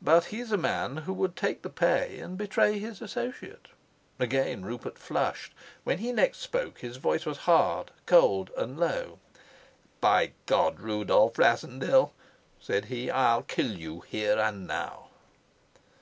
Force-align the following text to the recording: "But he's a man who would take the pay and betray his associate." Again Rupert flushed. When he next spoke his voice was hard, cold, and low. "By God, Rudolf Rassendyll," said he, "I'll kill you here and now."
"But 0.00 0.24
he's 0.32 0.50
a 0.50 0.56
man 0.56 0.96
who 1.04 1.12
would 1.12 1.36
take 1.36 1.60
the 1.60 1.68
pay 1.68 2.20
and 2.20 2.38
betray 2.38 2.78
his 2.78 3.02
associate." 3.02 3.68
Again 4.18 4.64
Rupert 4.64 4.96
flushed. 4.98 5.52
When 5.84 5.98
he 5.98 6.10
next 6.10 6.38
spoke 6.38 6.78
his 6.78 6.96
voice 6.96 7.26
was 7.26 7.36
hard, 7.44 7.90
cold, 8.06 8.50
and 8.56 8.80
low. 8.80 9.18
"By 10.00 10.32
God, 10.46 10.80
Rudolf 10.80 11.36
Rassendyll," 11.38 12.14
said 12.62 12.86
he, 12.86 13.10
"I'll 13.10 13.42
kill 13.42 13.72
you 13.72 14.00
here 14.00 14.38
and 14.38 14.66
now." 14.66 15.08